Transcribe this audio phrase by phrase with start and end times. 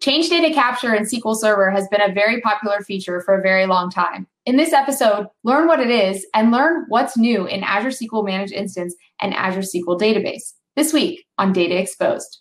[0.00, 3.66] Change data capture in SQL Server has been a very popular feature for a very
[3.66, 4.26] long time.
[4.46, 8.52] In this episode, learn what it is and learn what's new in Azure SQL Managed
[8.52, 10.54] Instance and Azure SQL Database.
[10.74, 12.40] This week on Data Exposed.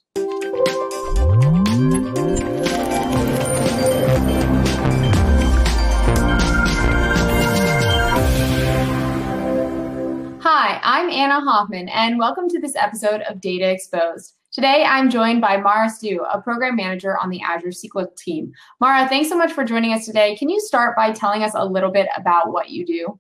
[10.44, 14.34] Hi, I'm Anna Hoffman, and welcome to this episode of Data Exposed.
[14.52, 18.52] Today, I'm joined by Mara Steiu, a program manager on the Azure SQL team.
[18.82, 20.36] Mara, thanks so much for joining us today.
[20.36, 23.18] Can you start by telling us a little bit about what you do?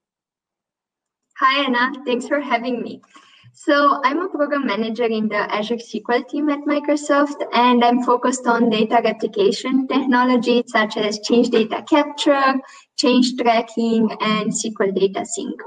[1.37, 1.93] Hi, Anna.
[2.05, 3.01] Thanks for having me.
[3.53, 8.45] So I'm a program manager in the Azure SQL team at Microsoft, and I'm focused
[8.45, 12.55] on data replication technology such as change data capture,
[12.97, 15.61] change tracking, and SQL data sync.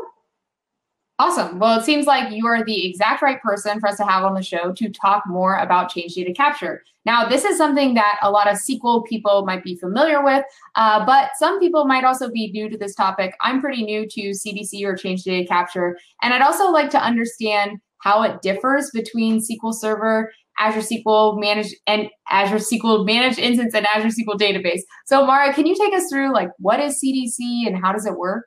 [1.20, 1.60] Awesome.
[1.60, 4.34] Well, it seems like you are the exact right person for us to have on
[4.34, 6.82] the show to talk more about change data capture.
[7.06, 11.06] Now, this is something that a lot of SQL people might be familiar with, uh,
[11.06, 13.32] but some people might also be new to this topic.
[13.42, 17.78] I'm pretty new to CDC or change data capture, and I'd also like to understand
[17.98, 23.86] how it differs between SQL Server, Azure SQL Managed, and Azure SQL Managed Instance and
[23.94, 24.80] Azure SQL Database.
[25.06, 28.16] So, Mara, can you take us through like what is CDC and how does it
[28.16, 28.46] work?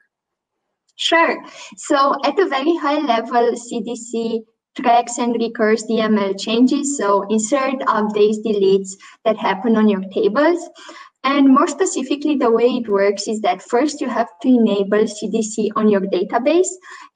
[0.98, 1.44] Sure.
[1.78, 4.42] So at a very high level, CDC
[4.76, 8.90] tracks and records DML changes, so insert, updates, deletes
[9.24, 10.60] that happen on your tables.
[11.30, 15.72] And more specifically, the way it works is that first you have to enable CDC
[15.76, 16.70] on your database,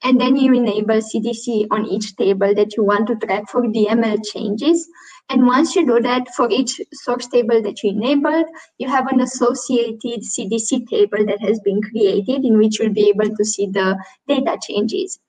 [0.03, 4.17] and then you enable CDC on each table that you want to track for DML
[4.33, 4.85] changes.
[5.29, 8.47] And once you do that, for each source table that you enabled,
[8.79, 13.33] you have an associated CDC table that has been created in which you'll be able
[13.33, 15.20] to see the data changes.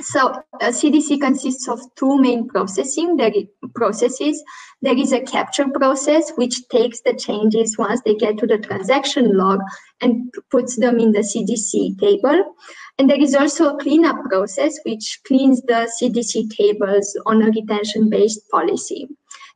[0.00, 3.32] So uh, CDC consists of two main processing there
[3.76, 4.42] processes.
[4.82, 9.36] There is a capture process which takes the changes once they get to the transaction
[9.36, 9.60] log
[10.00, 12.56] and puts them in the CDC table.
[12.98, 18.50] And there is also a cleanup process which cleans the CDC tables on a retention-based
[18.50, 19.08] policy.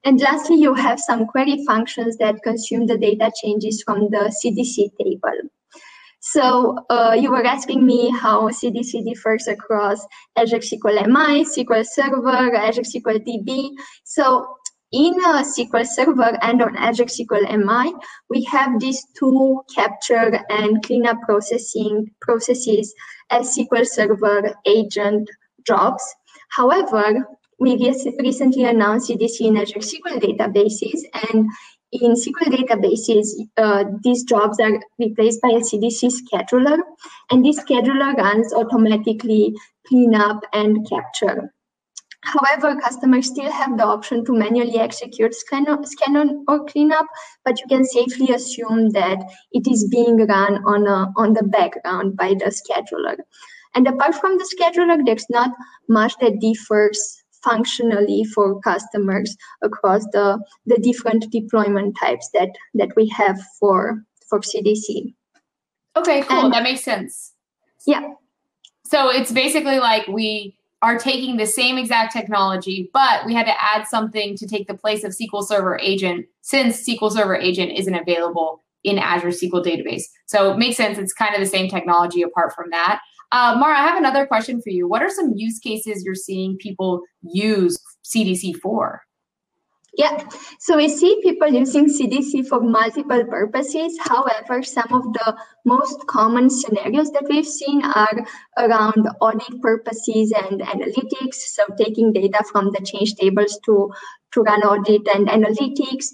[0.05, 4.91] And lastly, you have some query functions that consume the data changes from the CDC
[5.03, 5.51] table.
[6.21, 10.05] So uh, you were asking me how CDC differs across
[10.37, 13.71] Azure SQL MI, SQL Server, Azure SQL DB.
[14.05, 14.47] So
[14.91, 17.95] in uh, SQL Server and on Azure SQL MI,
[18.31, 22.95] we have these two capture and cleanup processing processes
[23.31, 25.29] as SQL Server agent
[25.67, 26.03] jobs.
[26.51, 27.29] However,
[27.61, 27.77] we
[28.21, 31.01] recently announced CDC in Azure SQL databases,
[31.31, 31.49] and
[31.93, 36.79] in SQL databases, uh, these jobs are replaced by a CDC scheduler,
[37.31, 39.55] and this scheduler runs automatically
[39.87, 41.53] cleanup and capture.
[42.23, 47.07] However, customers still have the option to manually execute scan, scan or cleanup,
[47.45, 49.19] but you can safely assume that
[49.53, 53.17] it is being run on, a, on the background by the scheduler.
[53.75, 55.53] And apart from the scheduler, there's not
[55.89, 63.09] much that differs functionally for customers across the, the different deployment types that, that we
[63.09, 65.15] have for, for CDC.
[65.97, 66.45] Okay, cool.
[66.45, 67.33] And, that makes sense.
[67.87, 68.13] Yeah.
[68.85, 73.63] So it's basically like we are taking the same exact technology, but we had to
[73.63, 77.95] add something to take the place of SQL Server Agent since SQL Server Agent isn't
[77.95, 80.05] available in Azure SQL Database.
[80.27, 80.99] So it makes sense.
[80.99, 83.01] It's kind of the same technology apart from that.
[83.31, 84.89] Uh, Mara, I have another question for you.
[84.89, 89.03] What are some use cases you're seeing people use CDC for?
[89.99, 90.23] Yeah,
[90.61, 93.99] so we see people using CDC for multiple purposes.
[94.01, 98.25] However, some of the most common scenarios that we've seen are
[98.59, 101.35] around audit purposes and analytics.
[101.35, 103.91] So taking data from the change tables to,
[104.35, 106.07] to run audit and analytics.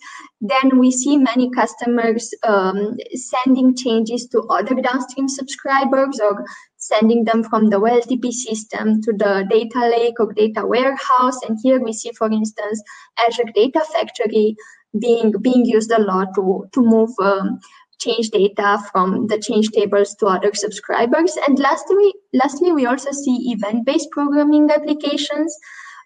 [0.46, 6.44] Then we see many customers um, sending changes to other downstream subscribers or
[6.76, 11.40] sending them from the OLTP system to the data lake or data warehouse.
[11.48, 12.82] And here we see, for instance,
[13.26, 14.54] Azure Data Factory
[15.00, 17.58] being being used a lot to, to move um,
[17.98, 21.38] change data from the change tables to other subscribers.
[21.48, 25.56] And lastly, lastly, we also see event-based programming applications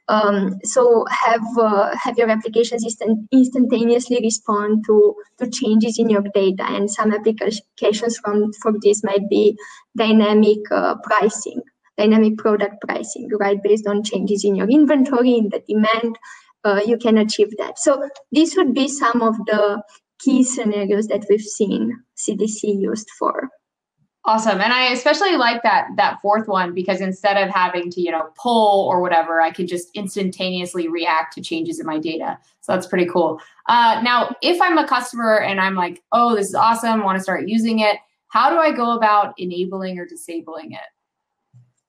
[0.08, 6.22] um, so have uh, have your applications instant, instantaneously respond to to changes in your
[6.34, 9.56] data, and some applications from for this might be
[9.96, 11.60] dynamic uh, pricing,
[11.98, 16.18] dynamic product pricing, right, based on changes in your inventory, in the demand.
[16.64, 17.78] Uh, you can achieve that.
[17.78, 19.80] So these would be some of the
[20.18, 23.48] key scenarios that we've seen CDC used for.
[24.24, 24.60] Awesome.
[24.60, 28.28] And I especially like that that fourth one because instead of having to, you know,
[28.36, 32.38] pull or whatever, I can just instantaneously react to changes in my data.
[32.60, 33.40] So that's pretty cool.
[33.68, 37.22] Uh, now, if I'm a customer and I'm like, oh, this is awesome, want to
[37.22, 37.96] start using it,
[38.28, 40.80] how do I go about enabling or disabling it?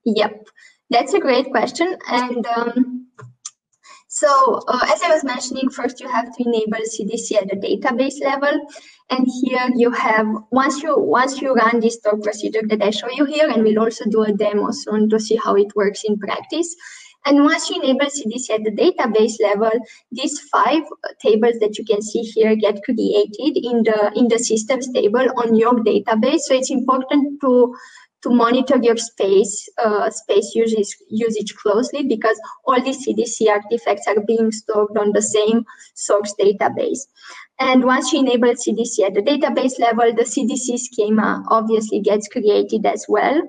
[0.06, 0.48] Yep,
[0.90, 1.98] that's a great question.
[2.10, 3.08] And um,
[4.20, 8.20] so uh, as I was mentioning, first you have to enable CDC at the database
[8.22, 8.68] level.
[9.10, 13.10] And here you have, once you once you run this stored procedure that I show
[13.10, 16.20] you here, and we'll also do a demo soon to see how it works in
[16.20, 16.76] practice.
[17.26, 19.72] And once you enable CDC at the database level,
[20.12, 20.84] these five
[21.22, 25.56] tables that you can see here get created in the in the systems table on
[25.56, 26.42] your database.
[26.42, 27.74] So it's important to
[28.22, 34.20] to monitor your space uh, space usage, usage closely because all the CDC artifacts are
[34.28, 35.64] being stored on the same
[35.94, 37.00] source database.
[37.60, 42.86] And once you enable CDC at the database level, the CDC schema obviously gets created
[42.86, 43.42] as well.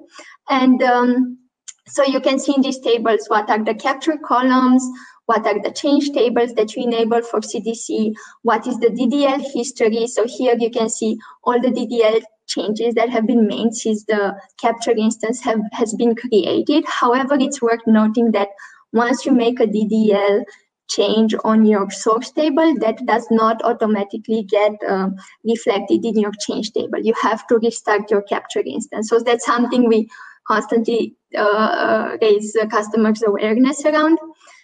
[0.49, 1.39] And um,
[1.87, 4.85] so you can see in these tables what are the capture columns,
[5.27, 10.07] what are the change tables that you enable for CDC, what is the DDL history.
[10.09, 14.35] So here you can see all the DDL changes that have been made since the
[14.61, 16.85] capture instance have, has been created.
[16.87, 18.49] However, it's worth noting that
[18.93, 20.45] once you make a DDL
[20.89, 25.09] change on your source table, that does not automatically get uh,
[25.45, 26.99] reflected in your change table.
[27.01, 29.09] You have to restart your capture instance.
[29.09, 30.09] So that's something we
[30.49, 34.19] constantly uh, raise customers' awareness around.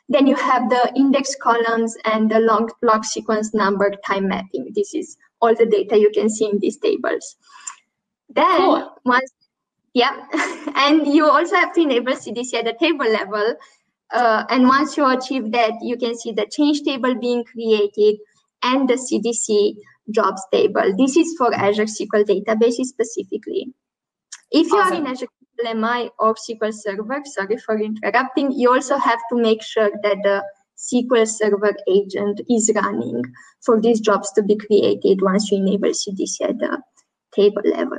[0.08, 4.72] Then you have the index columns and the log, log sequence number time mapping.
[4.74, 7.36] This is all the data you can see in these tables.
[8.36, 8.92] Then cool.
[9.04, 9.32] once,
[9.94, 10.26] yeah,
[10.76, 13.54] and you also have to enable CDC at the table level.
[14.12, 18.18] Uh, and once you achieve that, you can see the change table being created
[18.62, 19.76] and the CDC
[20.10, 20.94] jobs table.
[20.96, 23.72] This is for Azure SQL databases specifically.
[24.50, 24.92] If you awesome.
[24.92, 25.26] are in Azure
[25.58, 30.18] SQL MI or SQL Server, sorry for interrupting, you also have to make sure that
[30.22, 30.44] the
[30.78, 33.22] SQL Server agent is running
[33.64, 36.80] for these jobs to be created once you enable CDC at the
[37.36, 37.98] table level.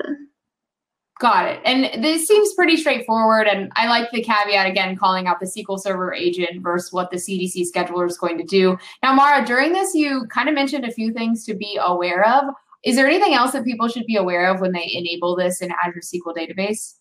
[1.20, 1.62] Got it.
[1.66, 3.48] And this seems pretty straightforward.
[3.48, 7.18] And I like the caveat again, calling out the SQL Server agent versus what the
[7.18, 8.78] CDC scheduler is going to do.
[9.02, 12.54] Now, Mara, during this, you kind of mentioned a few things to be aware of.
[12.84, 15.74] Is there anything else that people should be aware of when they enable this in
[15.84, 16.94] Azure SQL Database?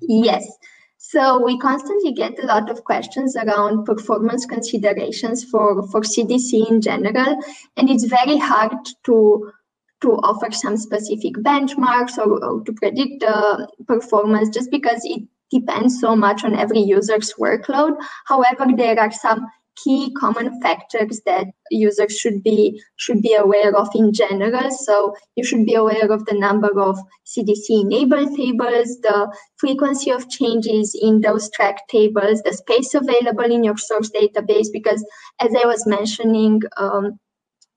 [0.00, 0.50] Yes.
[0.96, 6.80] So we constantly get a lot of questions around performance considerations for, for CDC in
[6.80, 7.38] general,
[7.76, 8.72] and it's very hard
[9.04, 9.52] to
[10.06, 16.00] to offer some specific benchmarks or, or to predict the performance just because it depends
[16.00, 17.96] so much on every user's workload.
[18.26, 19.46] However, there are some
[19.82, 24.70] key common factors that users should be should be aware of in general.
[24.70, 30.30] So you should be aware of the number of CDC enabled tables, the frequency of
[30.30, 35.04] changes in those track tables, the space available in your source database, because
[35.40, 37.18] as I was mentioning, um,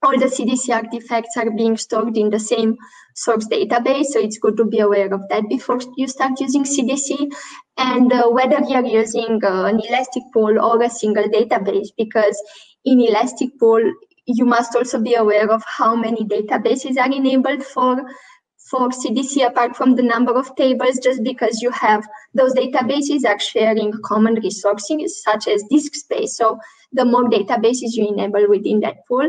[0.01, 2.78] all the CDC artifacts are being stored in the same
[3.16, 4.06] source database.
[4.06, 7.31] So it's good to be aware of that before you start using CDC
[7.78, 12.42] and uh, whether you're using uh, an elastic pool or a single database, because
[12.86, 13.81] in elastic pool,
[14.25, 18.01] you must also be aware of how many databases are enabled for
[18.69, 23.40] for CDC apart from the number of tables, just because you have those databases are
[23.40, 26.38] sharing common resources such as disk space.
[26.38, 26.60] So
[26.94, 29.28] the more databases you enable within that pool,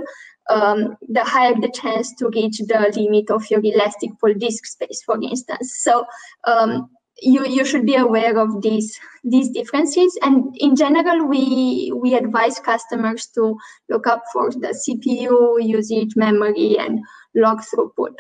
[0.51, 5.03] um, the higher the chance to reach the limit of your elastic pool disk space,
[5.05, 5.79] for instance.
[5.81, 6.05] So
[6.45, 6.91] um,
[7.23, 10.19] you you should be aware of these these differences.
[10.23, 13.57] And in general, we we advise customers to
[13.89, 17.01] look up for the CPU usage, memory, and
[17.35, 18.15] log throughput.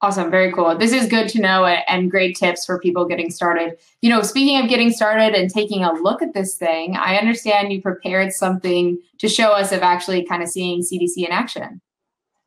[0.00, 0.30] Awesome.
[0.30, 0.76] Very cool.
[0.78, 3.76] This is good to know and great tips for people getting started.
[4.00, 7.72] You know, speaking of getting started and taking a look at this thing, I understand
[7.72, 11.80] you prepared something to show us of actually kind of seeing CDC in action.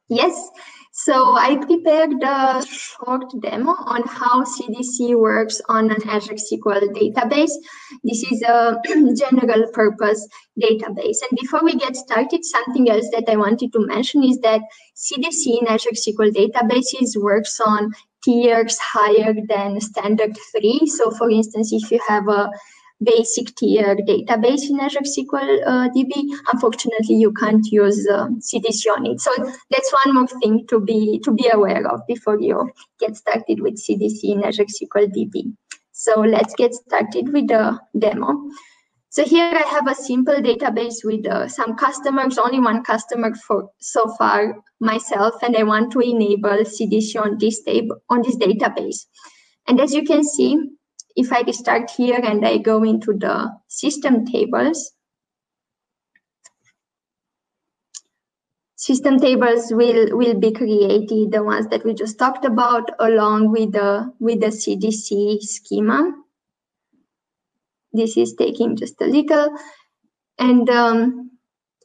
[0.08, 0.50] Yes.
[0.94, 7.52] So I prepared a short demo on how CDC works on an Azure SQL database.
[8.04, 8.78] This is a
[9.16, 10.28] general purpose
[10.62, 11.18] database.
[11.30, 14.62] And before we get started, something else that I wanted to mention is that
[14.98, 17.94] CDC in Azure SQL databases works on
[18.26, 20.86] tiers higher than standard three.
[20.88, 22.52] So for instance, if you have a
[23.04, 26.12] basic tier database in Azure SQL uh, DB.
[26.52, 29.22] Unfortunately, you can't use uh, CDC on it.
[29.22, 29.32] So
[29.70, 33.76] that's one more thing to be to be aware of before you get started with
[33.76, 35.54] CDC in Azure SQL DB.
[35.92, 38.36] So let's get started with the demo.
[39.10, 43.70] So here I have a simple database with uh, some customers, only one customer for
[43.80, 49.06] so far, myself, and I want to enable CDC on this table on this database.
[49.68, 50.58] And as you can see,
[51.16, 54.94] if I start here and I go into the system tables,
[58.76, 63.74] system tables will will be created, the ones that we just talked about, along with
[63.74, 66.12] the with the CDC schema.
[67.94, 69.56] This is taking just a little.
[70.40, 71.32] And um,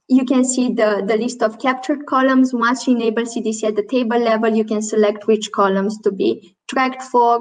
[0.08, 2.54] you can see the, the list of captured columns.
[2.54, 6.56] Once you enable CDC at the table level, you can select which columns to be
[6.68, 7.40] tracked for.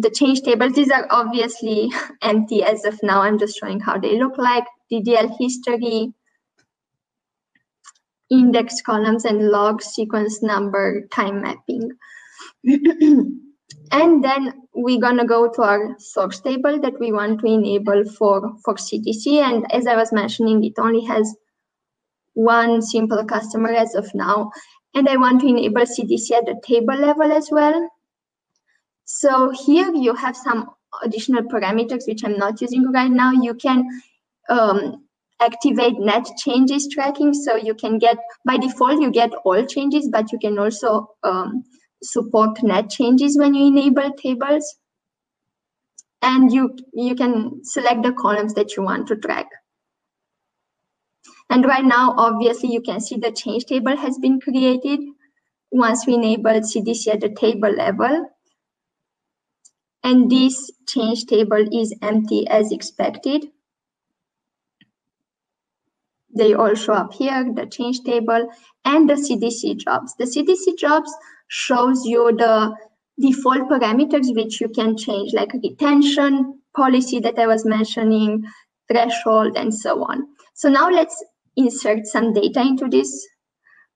[0.00, 1.90] The change tables, these are obviously
[2.22, 3.22] empty as of now.
[3.22, 4.64] I'm just showing how they look like.
[4.92, 6.12] DDL history,
[8.30, 11.90] index columns, and log sequence number time mapping.
[13.90, 18.52] And then we're gonna go to our source table that we want to enable for,
[18.64, 19.42] for CDC.
[19.42, 21.34] And as I was mentioning, it only has
[22.34, 24.50] one simple customer as of now.
[24.94, 27.88] And I want to enable CDC at the table level as well.
[29.10, 30.68] So here you have some
[31.02, 33.32] additional parameters, which I'm not using right now.
[33.32, 33.88] You can
[34.50, 35.06] um,
[35.40, 37.32] activate net changes tracking.
[37.32, 41.64] So you can get, by default, you get all changes, but you can also um,
[42.02, 44.76] support net changes when you enable tables.
[46.20, 49.46] And you, you can select the columns that you want to track.
[51.48, 55.00] And right now, obviously, you can see the change table has been created
[55.70, 58.28] once we enable CDC at the table level.
[60.08, 63.44] And this change table is empty as expected.
[66.34, 68.48] They all show up here, the change table
[68.86, 70.14] and the CDC jobs.
[70.18, 71.14] The CDC jobs
[71.48, 72.74] shows you the
[73.20, 78.44] default parameters which you can change, like retention policy that I was mentioning,
[78.90, 80.26] threshold, and so on.
[80.54, 81.22] So now let's
[81.56, 83.28] insert some data into this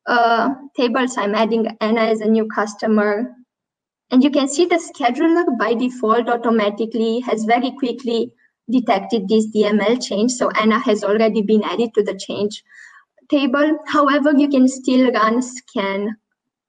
[0.07, 1.09] uh, table.
[1.09, 3.35] So I'm adding Anna as a new customer.
[4.13, 8.35] And you can see the scheduler by default automatically has very quickly
[8.71, 10.33] detected this DML change.
[10.33, 12.63] So Anna has already been added to the change
[13.31, 13.79] table.
[13.87, 16.15] However, you can still run scan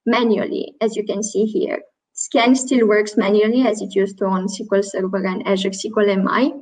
[0.05, 1.81] manually, as you can see here.
[2.13, 6.53] Scan still works manually as it used to on SQL Server and Azure SQL MI.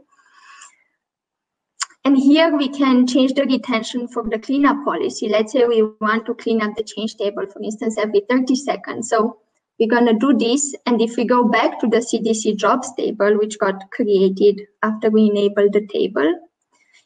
[2.06, 5.30] And here we can change the retention for the cleanup policy.
[5.30, 9.10] Let's say we want to clean up the change table, for instance, every 30 seconds.
[9.10, 9.38] So
[9.82, 10.76] we're going to do this.
[10.86, 15.32] And if we go back to the CDC jobs table, which got created after we
[15.32, 16.40] enabled the table,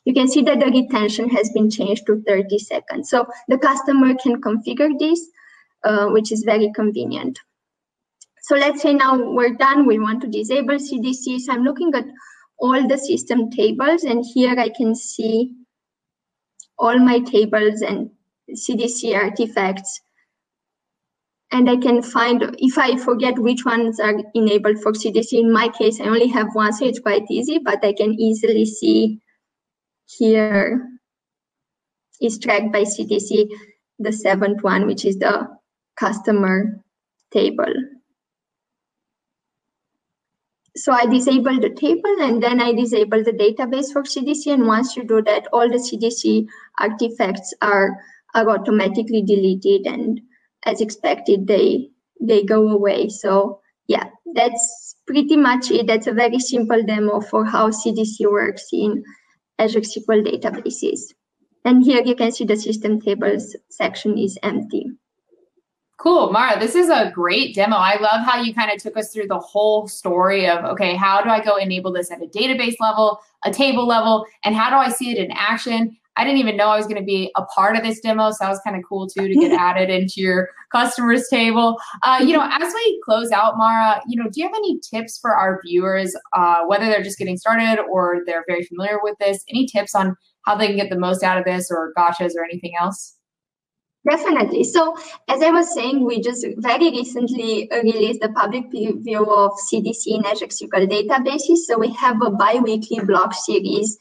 [0.04, 3.10] you can see that the retention has been changed to 30 seconds.
[3.10, 5.26] So the customer can configure this
[5.86, 7.40] uh, which is very convenient.
[8.42, 11.40] So let's say now we're done, we want to disable CDC.
[11.40, 12.06] So I'm looking at
[12.60, 15.54] all the system tables and here I can see
[16.78, 18.10] all my tables and
[18.52, 20.02] CDC artifacts.
[21.52, 25.70] And I can find, if I forget which ones are enabled for CDC, in my
[25.70, 29.20] case, I only have one, so it's quite easy, but I can easily see
[30.06, 30.88] here
[32.22, 33.50] is tracked by CDC,
[34.00, 35.48] the seventh one, which is the
[35.96, 36.84] customer
[37.32, 37.74] table.
[40.78, 44.54] So I disable the table and then I disable the database for CDC.
[44.54, 46.48] And once you do that, all the CDC
[46.80, 47.98] artifacts are,
[48.34, 50.20] are automatically deleted and
[50.66, 53.10] as expected, they, they go away.
[53.10, 55.88] So yeah, that's pretty much it.
[55.88, 59.04] That's a very simple demo for how CDC works in
[59.60, 61.14] Azure SQL databases.
[61.64, 64.86] And here you can see the system tables section is empty.
[65.98, 66.60] Cool, Mara.
[66.60, 67.78] This is a great demo.
[67.78, 71.22] I love how you kind of took us through the whole story of okay, how
[71.22, 74.76] do I go enable this at a database level, a table level, and how do
[74.76, 75.98] I see it in action?
[76.18, 78.38] I didn't even know I was going to be a part of this demo, so
[78.42, 81.78] that was kind of cool too to get added into your customers table.
[82.04, 85.20] Uh, you know, as we close out, Mara, you know, do you have any tips
[85.20, 89.44] for our viewers, uh, whether they're just getting started or they're very familiar with this?
[89.50, 92.44] Any tips on how they can get the most out of this, or gotchas, or
[92.44, 93.16] anything else?
[94.10, 94.64] Definitely.
[94.64, 94.96] So,
[95.28, 100.46] as I was saying, we just very recently released the public preview of CDC Azure
[100.46, 101.66] SQL databases.
[101.66, 103.98] So, we have a bi weekly blog series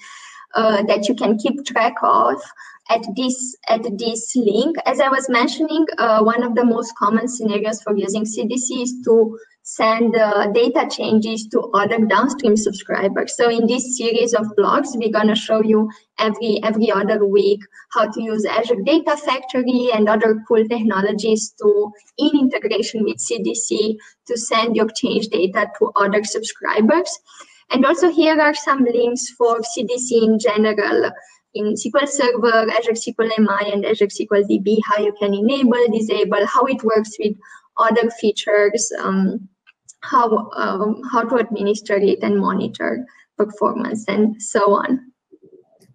[0.55, 2.41] uh, that you can keep track of
[2.91, 4.77] at this at this link.
[4.87, 8.95] As I was mentioning, uh, one of the most common scenarios for using CDC is
[9.05, 13.35] to send uh, data changes to other downstream subscribers.
[13.35, 17.61] So in this series of blogs, we're to show you every every other week
[17.93, 23.97] how to use Azure Data Factory and other cool technologies to, in integration with CDC,
[24.27, 27.19] to send your change data to other subscribers.
[27.71, 31.11] And also here are some links for CDC in general
[31.55, 36.45] in SQL Server, Azure SQL MI, and Azure SQL DB, how you can enable, disable,
[36.47, 37.37] how it works with
[37.79, 39.49] other features, um,
[40.01, 43.07] how, um, how to administer it and monitor
[43.37, 45.01] performance, and so on.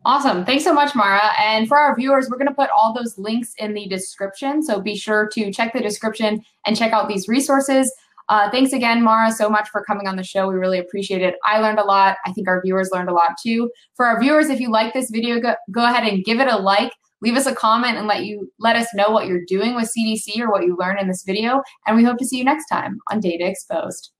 [0.06, 0.46] Awesome.
[0.46, 1.32] Thanks so much, Mara.
[1.38, 4.64] And for our viewers, we're going to put all those links in the description.
[4.64, 7.94] So be sure to check the description and check out these resources.
[8.30, 10.48] Uh, thanks again, Mara, so much for coming on the show.
[10.48, 11.36] We really appreciate it.
[11.46, 12.18] I learned a lot.
[12.26, 13.72] I think our viewers learned a lot too.
[13.96, 16.58] For our viewers, if you like this video, go, go ahead and give it a
[16.58, 16.92] like.
[17.22, 20.40] Leave us a comment and let you let us know what you're doing with CDC
[20.40, 21.62] or what you learned in this video.
[21.86, 24.12] And we hope to see you next time on Data Exposed.